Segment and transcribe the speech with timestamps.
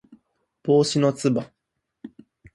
[0.65, 1.51] 帽子のつば